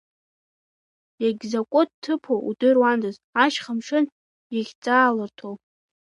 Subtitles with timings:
[1.23, 4.05] Иагьзакәытә ҭыԥу удыруандаз, ашьха амшын
[4.55, 5.55] иахьӡааларҭоу!